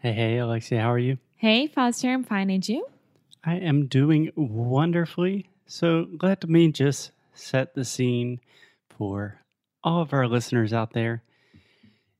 [0.00, 1.18] Hey, hey, Alexia, how are you?
[1.36, 2.50] Hey, Foster, I'm fine.
[2.50, 2.86] And you?
[3.42, 5.50] I am doing wonderfully.
[5.66, 8.40] So let me just set the scene
[8.96, 9.40] for
[9.82, 11.24] all of our listeners out there.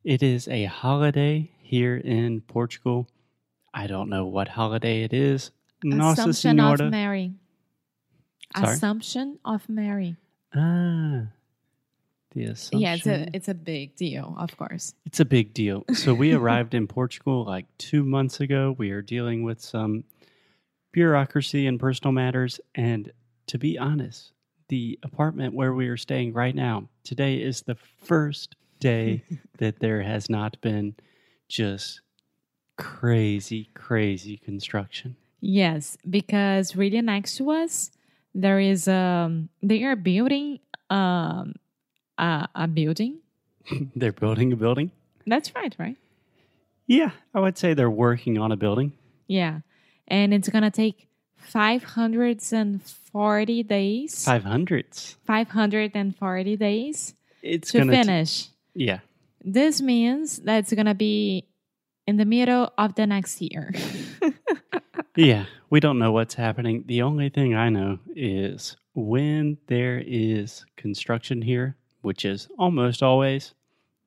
[0.02, 3.08] It is a holiday here in Portugal.
[3.72, 5.52] I don't know what holiday it is.
[5.84, 7.32] Nossa Assumption of Mary.
[8.56, 8.74] Sorry?
[8.74, 10.16] Assumption of Mary.
[10.52, 11.26] Ah,
[12.32, 12.80] the assumption.
[12.80, 14.94] Yeah, it's a it's a big deal, of course.
[15.06, 15.84] It's a big deal.
[15.94, 18.74] So we arrived in Portugal like two months ago.
[18.78, 20.04] We are dealing with some
[20.92, 22.60] bureaucracy and personal matters.
[22.74, 23.12] And
[23.46, 24.32] to be honest,
[24.68, 29.22] the apartment where we are staying right now, today is the first day
[29.58, 30.94] that there has not been
[31.48, 32.00] just
[32.76, 35.16] crazy, crazy construction.
[35.40, 37.90] Yes, because really next to us
[38.34, 41.54] there is um they are building um
[42.18, 43.18] a, a building.
[43.96, 44.90] they're building a building.
[45.26, 45.96] That's right, right?
[46.86, 48.92] Yeah, I would say they're working on a building.
[49.26, 49.60] Yeah.
[50.06, 54.24] And it's gonna take five hundred and forty days.
[54.24, 55.16] Five hundreds.
[55.26, 58.48] Five hundred and forty days It's to t- finish.
[58.74, 59.00] yeah.
[59.44, 61.44] This means that it's gonna be
[62.06, 63.72] in the middle of the next year.
[65.16, 66.84] Yeah, we don't know what's happening.
[66.86, 71.76] The only thing I know is when there is construction here,
[72.08, 73.52] which is almost always,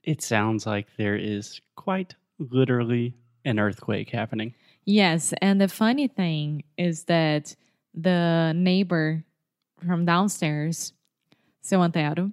[0.04, 3.14] it sounds like there is quite literally
[3.46, 4.54] an earthquake happening.
[4.86, 7.56] yes, and the funny thing is that
[7.94, 9.24] the neighbor
[9.86, 10.94] from downstairs,
[11.62, 12.32] seu Antero,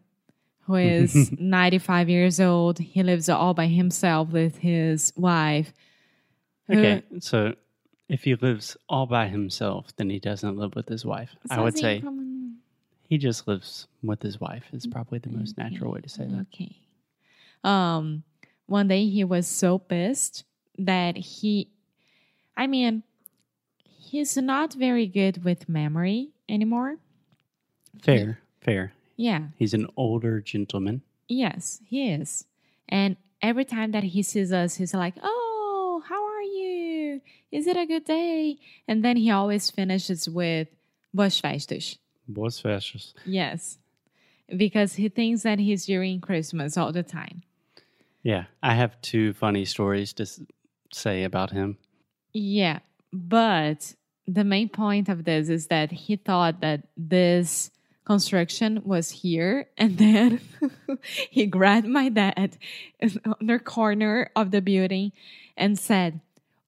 [0.66, 5.72] who is 95 years old, he lives all by himself with his wife.
[6.66, 7.54] who- Okay, so
[8.08, 11.36] if he lives all by himself, then he doesn't live with his wife.
[11.50, 12.00] I would say
[13.08, 16.46] he just lives with his wife, is probably the most natural way to say that.
[16.52, 16.76] Okay.
[17.64, 18.22] Um,
[18.66, 20.44] one day he was so pissed
[20.78, 21.70] that he,
[22.56, 23.02] I mean,
[23.82, 26.98] he's not very good with memory anymore.
[28.02, 28.92] Fair, fair.
[29.16, 29.48] Yeah.
[29.56, 31.02] He's an older gentleman.
[31.28, 32.44] Yes, he is.
[32.88, 37.20] And every time that he sees us, he's like, "Oh, how are you?
[37.50, 40.68] Is it a good day?" And then he always finishes with
[41.12, 43.14] "Boas festas." Boas festas.
[43.24, 43.78] Yes,
[44.54, 47.42] because he thinks that he's during Christmas all the time.
[48.22, 50.26] Yeah, I have two funny stories to
[50.92, 51.78] say about him.
[52.32, 52.80] Yeah,
[53.12, 53.94] but
[54.26, 57.70] the main point of this is that he thought that this
[58.04, 60.40] construction was here, and then
[61.30, 62.56] he grabbed my dad
[63.00, 65.12] in the corner of the building
[65.56, 66.20] and said,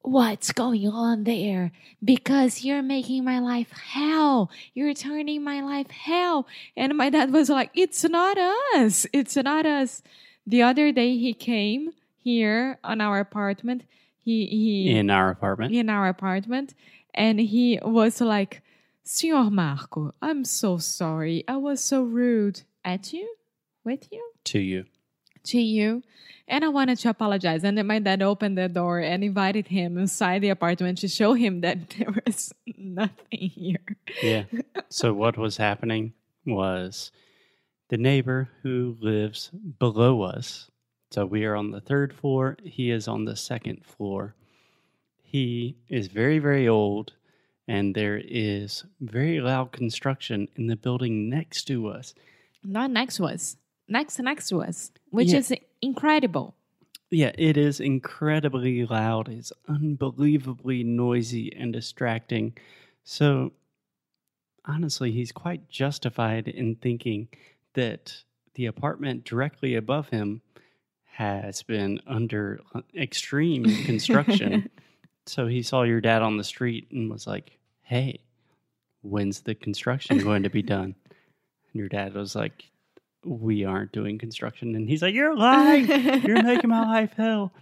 [0.03, 1.73] What's going on there?
[2.03, 4.51] Because you're making my life hell.
[4.73, 6.47] You're turning my life hell.
[6.77, 8.39] And my dad was like, It's not
[8.75, 9.07] us.
[9.13, 10.03] It's not us.
[10.47, 13.85] The other day he came here on our apartment.
[14.23, 15.75] He he in our apartment.
[15.75, 16.75] in our apartment
[17.15, 18.63] and he was like
[19.03, 21.43] Senhor Marco, I'm so sorry.
[21.49, 23.35] I was so rude at you,
[23.83, 24.85] with you, to you.
[25.45, 26.03] To you.
[26.49, 27.63] And I wanted to apologize.
[27.63, 31.35] And then my dad opened the door and invited him inside the apartment to show
[31.35, 33.97] him that there was nothing here.
[34.23, 34.45] Yeah.
[34.89, 36.13] so what was happening
[36.45, 37.13] was
[37.89, 40.71] the neighbor who lives below us.
[41.11, 42.57] So we are on the third floor.
[42.65, 44.35] He is on the second floor.
[45.23, 47.13] He is very, very old,
[47.69, 52.15] and there is very loud construction in the building next to us.
[52.65, 53.57] Not next to us,
[53.91, 55.39] next to next to us, which Yeah.
[55.39, 55.53] is
[55.83, 56.55] incredible.
[57.11, 59.29] Yeah, it is incredibly loud.
[59.29, 62.57] It's unbelievably noisy and distracting.
[63.03, 63.53] So,
[64.65, 67.29] honestly, he's quite justified in thinking
[67.75, 68.23] that
[68.55, 70.43] the apartment directly above him
[71.15, 74.69] has been under uh, extreme construction.
[75.27, 78.21] so, he saw your dad on the street and was like, Hey,
[79.03, 80.95] when's the construction going to be done?
[81.73, 82.71] And your dad was like,
[83.25, 84.75] We aren't doing construction.
[84.75, 85.87] And he's like, You're lying.
[86.23, 87.53] You're making my life hell.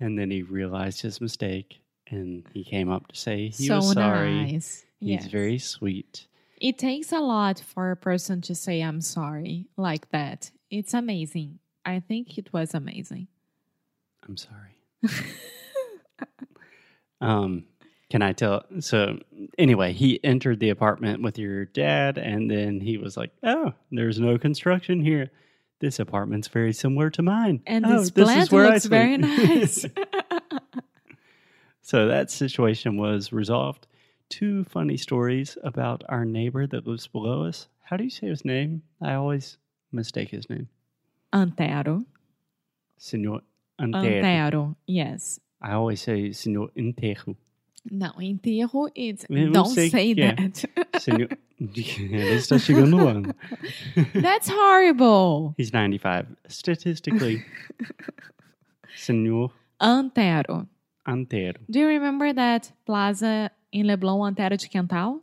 [0.00, 1.80] And then he realized his mistake
[2.10, 4.34] and he came up to say he so was sorry.
[4.34, 4.84] nice.
[5.00, 5.26] He's Yes.
[5.26, 6.26] very sweet.
[6.60, 10.50] It takes a lot for a person to say I'm sorry like that.
[10.70, 11.58] It's amazing.
[11.84, 13.26] I think it was amazing.
[14.28, 14.76] I'm sorry.
[17.20, 17.64] um,
[18.12, 18.66] can I tell?
[18.80, 19.20] So,
[19.56, 24.20] anyway, he entered the apartment with your dad, and then he was like, Oh, there's
[24.20, 25.30] no construction here.
[25.80, 27.62] This apartment's very similar to mine.
[27.66, 29.86] And oh, this is where I looks very sleep." nice.
[31.80, 33.86] so, that situation was resolved.
[34.28, 37.68] Two funny stories about our neighbor that lives below us.
[37.80, 38.82] How do you say his name?
[39.00, 39.56] I always
[39.90, 40.68] mistake his name.
[41.32, 42.04] Antero.
[42.98, 43.40] Senor
[43.80, 44.04] Antero.
[44.04, 44.76] Antero.
[44.86, 45.40] Yes.
[45.62, 47.36] I always say senhor enterro.
[47.90, 50.34] No, enterro it's Eu não don't sei say que é.
[50.36, 50.68] that.
[51.00, 51.28] Senhor.
[51.60, 53.34] Ele está chegando ano.
[54.20, 55.54] That's horrible.
[55.58, 56.26] He's 95.
[56.48, 57.44] Statistically,
[58.96, 59.50] senhor
[59.80, 60.68] Antero.
[61.06, 61.60] Antero.
[61.68, 65.22] Do you remember that plaza in Leblon, Antero de Quental?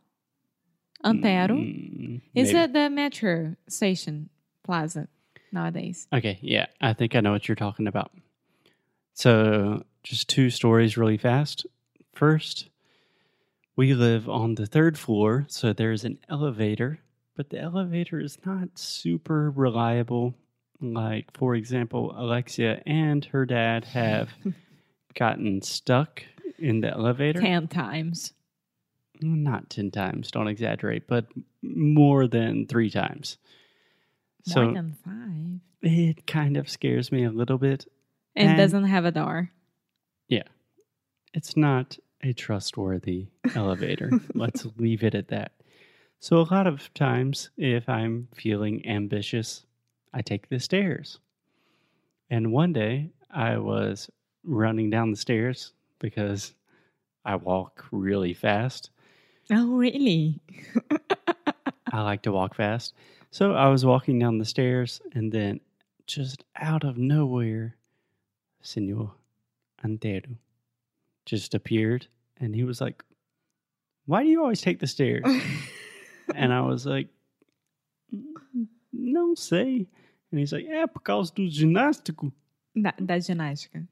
[1.04, 1.56] Antero.
[1.56, 4.30] Mm, Is it the metro station
[4.64, 5.08] plaza
[5.52, 6.08] nowadays?
[6.14, 8.12] Okay, yeah, I think I know what you're talking about.
[9.14, 11.66] So, just two stories really fast.
[12.20, 12.68] First,
[13.78, 17.00] we live on the third floor, so there's an elevator,
[17.38, 20.36] but the elevator is not super reliable.
[20.82, 24.32] Like, for example, Alexia and her dad have
[25.18, 26.22] gotten stuck
[26.58, 27.40] in the elevator.
[27.40, 28.34] Ten times.
[29.22, 31.26] Not 10 times, don't exaggerate, but
[31.62, 33.38] more than three times.
[34.54, 35.62] More So, than five.
[35.90, 37.86] it kind of scares me a little bit.
[38.36, 39.52] It And- doesn't have a door.
[40.28, 40.44] Yeah.
[41.34, 44.12] It's not a trustworthy elevator.
[44.34, 45.54] Let's leave it at that.
[46.20, 49.66] So, a lot of times, if I'm feeling ambitious,
[50.14, 51.20] I take the stairs.
[52.30, 54.10] And one day, I was
[54.44, 56.54] running down the stairs because
[57.24, 58.90] I walk really fast.
[59.50, 60.42] Oh, really?
[61.92, 62.94] I like to walk fast.
[63.32, 65.62] So, I was walking down the stairs, and then
[66.06, 67.78] just out of nowhere,
[68.62, 69.14] Senor
[69.86, 70.36] Antero
[71.30, 72.08] just appeared
[72.40, 73.04] and he was like,
[74.06, 75.24] Why do you always take the stairs?
[76.36, 77.10] and I was like,
[78.14, 79.88] "Mm, Não sei.
[80.32, 82.32] And he's like, É por causa do ginástico.
[82.76, 83.88] da, da ginástica.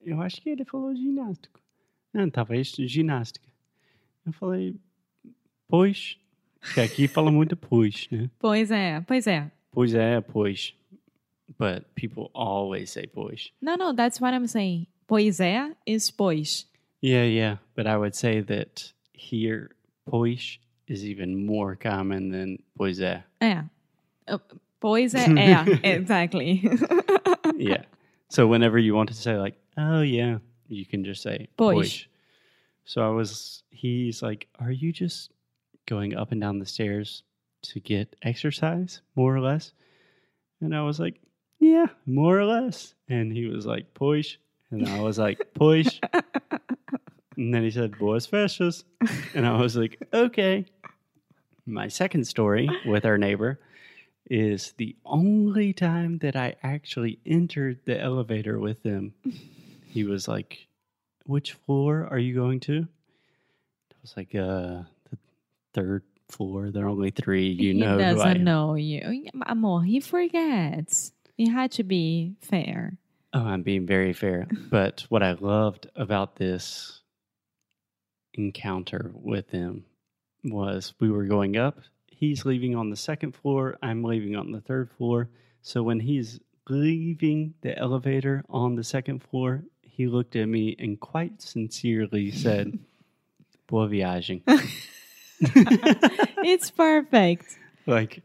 [0.00, 1.60] Eu acho que ele falou ginástico.
[2.12, 3.48] Não, talvez ginástica.
[4.24, 4.76] Eu falei,
[5.68, 6.18] Pois.
[6.74, 8.30] Que aqui fala muito pois, né?
[8.38, 9.50] Pois é, pois é.
[9.72, 10.74] Pois é, pois.
[11.58, 13.52] But people always say pois.
[13.60, 14.86] No, no, that's what I'm saying.
[15.06, 16.66] Pois é is pois.
[17.00, 17.56] Yeah, yeah.
[17.74, 19.70] But I would say that here,
[20.08, 23.22] pois is even more common than é.
[23.40, 23.68] É.
[24.28, 24.38] Uh,
[25.38, 25.80] é.
[25.84, 26.62] exactly.
[27.56, 27.82] Yeah.
[28.28, 30.38] So whenever you want to say like, oh yeah,
[30.68, 31.74] you can just say Pois.
[31.74, 32.06] pois.
[32.84, 35.30] So I was, he's like, are you just
[35.86, 37.22] going up and down the stairs
[37.62, 39.72] to get exercise, more or less?
[40.60, 41.20] And I was like,
[41.60, 42.94] yeah, more or less.
[43.08, 44.38] And he was like, pois.
[44.72, 46.00] And I was like, pois.
[47.36, 48.84] and then he said, boas festas.
[49.34, 50.66] And I was like, okay.
[51.66, 53.60] My second story with our neighbor
[54.28, 59.12] is the only time that I actually entered the elevator with him.
[59.86, 60.66] He was like,
[61.26, 62.88] Which floor are you going to?
[62.88, 65.18] I was like, Uh, the
[65.74, 66.70] third floor.
[66.70, 67.48] There are only three.
[67.48, 69.28] You he know doesn't know you.
[69.46, 71.12] Amor, he forgets.
[71.36, 72.96] He had to be fair.
[73.34, 74.46] Oh, I'm being very fair.
[74.70, 77.00] But what I loved about this
[78.34, 79.84] encounter with him
[80.44, 81.78] was we were going up.
[82.06, 83.78] He's leaving on the second floor.
[83.82, 85.30] I'm leaving on the third floor.
[85.62, 91.00] So when he's leaving the elevator on the second floor, he looked at me and
[91.00, 92.78] quite sincerely said,
[93.66, 94.42] Boa viagem.
[95.40, 97.58] it's perfect.
[97.86, 98.22] like,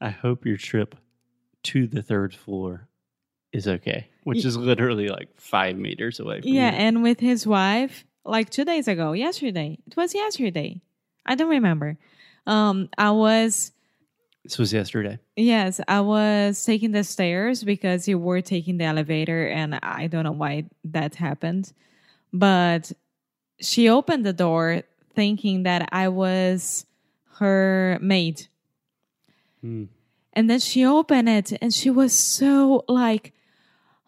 [0.00, 0.94] I hope your trip
[1.64, 2.88] to the third floor
[3.54, 6.76] is okay, which Y- is literally like five meters away from Yeah, me.
[6.76, 9.78] and with his wife, like two days ago, yesterday.
[9.86, 10.80] It was yesterday.
[11.24, 11.96] I don't remember.
[12.46, 13.72] Um, I was
[14.42, 15.18] This was yesterday.
[15.36, 20.24] yes, I was taking the stairs because you were taking the elevator, and I don't
[20.24, 21.72] know why that happened,
[22.32, 22.92] but
[23.60, 24.82] she opened the door
[25.14, 26.84] thinking that I was
[27.38, 28.46] her maid.
[29.60, 29.84] Hmm.
[30.36, 33.32] And then she opened it and she was so like,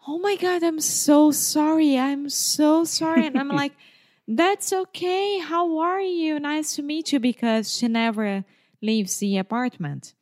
[0.07, 1.97] Oh my God, I'm so sorry.
[1.97, 3.25] I'm so sorry.
[3.25, 3.73] And I'm like,
[4.27, 5.39] That's okay.
[5.39, 6.39] How are you?
[6.39, 7.19] Nice to meet you.
[7.19, 8.43] Because she never
[8.81, 10.13] leaves the apartment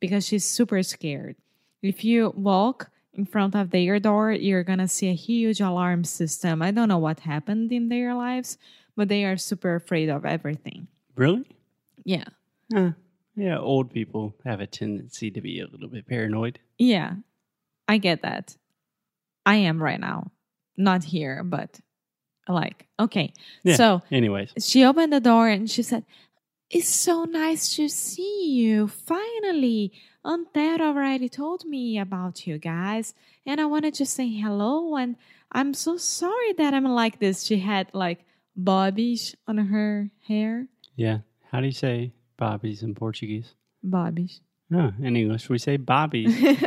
[0.00, 1.36] because she's super scared.
[1.80, 6.02] If you walk in front of their door, you're going to see a huge alarm
[6.02, 6.62] system.
[6.62, 8.58] I don't know what happened in their lives,
[8.96, 10.88] but they are super afraid of everything.
[11.14, 11.44] Really?
[12.04, 12.24] Yeah.
[12.72, 12.92] Huh.
[13.36, 16.58] Yeah, old people have a tendency to be a little bit paranoid.
[16.78, 17.14] Yeah,
[17.86, 18.56] I get that.
[19.46, 20.30] I am right now.
[20.76, 21.80] Not here, but
[22.48, 23.32] like, okay.
[23.62, 23.76] Yeah.
[23.76, 26.04] So Anyways, she opened the door and she said,
[26.70, 28.88] It's so nice to see you.
[28.88, 29.92] Finally,
[30.26, 33.14] Antero already told me about you guys.
[33.46, 34.96] And I wanted to say hello.
[34.96, 35.16] And
[35.52, 37.44] I'm so sorry that I'm like this.
[37.44, 38.24] She had like
[38.56, 40.68] bobbies on her hair.
[40.96, 41.18] yeah.
[41.52, 43.54] How do you say bobbies in Portuguese?
[43.80, 44.40] Bobbies.
[44.70, 46.26] No, in English we say bobby.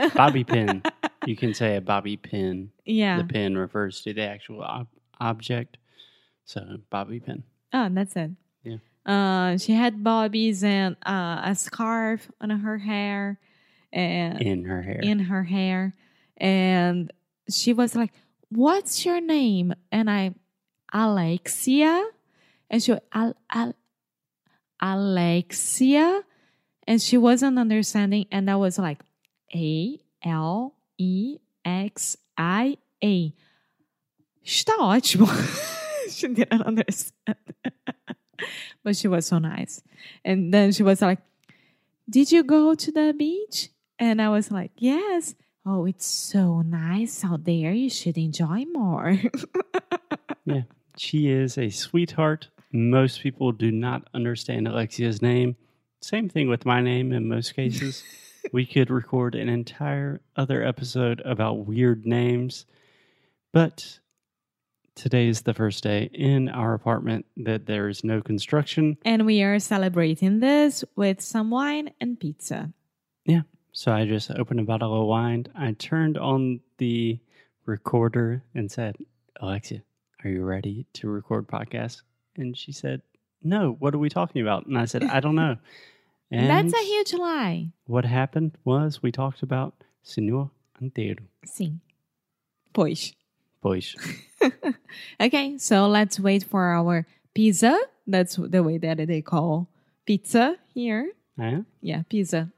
[0.15, 0.81] bobby pin.
[1.27, 2.71] You can say a bobby pin.
[2.85, 3.17] yeah.
[3.17, 4.87] The pin refers to the actual ob-
[5.19, 5.77] object.
[6.45, 7.43] So bobby pin.
[7.73, 8.31] Oh, that's it.
[8.63, 8.77] Yeah.
[9.05, 13.39] Uh, she had bobbies and uh, a scarf on her hair,
[13.91, 14.99] and in her hair.
[15.03, 15.93] in her hair,
[16.37, 17.11] and
[17.49, 18.11] she was like,
[18.49, 20.33] "What's your name?" And I,
[20.93, 22.03] Alexia,
[22.69, 23.73] and she, Al, Al,
[24.81, 26.21] Alexia,
[26.87, 28.99] and she wasn't understanding, and I was like,
[29.53, 33.33] A L E X I A.
[34.45, 35.27] Está ótimo.
[36.09, 37.37] she didn't understand.
[38.83, 39.81] but she was so nice.
[40.23, 41.19] And then she was like,
[42.09, 43.69] Did you go to the beach?
[43.99, 45.35] And I was like, Yes.
[45.65, 47.73] Oh, it's so nice out there.
[47.73, 49.19] You should enjoy more.
[50.45, 50.61] yeah.
[50.95, 52.47] She is a sweetheart.
[52.71, 55.57] Most people do not understand Alexia's name.
[56.01, 58.03] Same thing with my name in most cases.
[58.51, 62.65] We could record an entire other episode about weird names.
[63.53, 63.99] But
[64.95, 68.97] today is the first day in our apartment that there is no construction.
[69.05, 72.71] and we are celebrating this with some wine and pizza.
[73.25, 73.41] Yeah.
[73.73, 75.45] So I just opened a bottle of wine.
[75.55, 77.19] I turned on the
[77.65, 78.95] recorder and said,
[79.39, 79.83] Alexia,
[80.23, 82.01] are you ready to record podcast?
[82.35, 83.01] And she said,
[83.43, 84.65] No, what are we talking about?
[84.65, 85.57] And I said, I don't know.
[86.31, 87.71] And That's a huge lie.
[87.85, 91.23] what happened was we talked about Senor Inteiro.
[91.45, 91.79] Sim.
[92.73, 93.13] Pois.
[93.61, 93.95] Pois.
[95.19, 97.77] Okay, so let's wait for our pizza.
[98.05, 99.67] That's the way that they call
[100.05, 101.11] pizza here.
[101.37, 101.61] Yeah.
[101.81, 102.49] Yeah, pizza.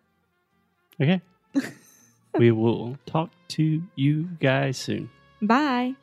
[1.01, 1.21] Okay.
[2.37, 5.09] we will talk to you guys soon.
[5.41, 5.95] Bye.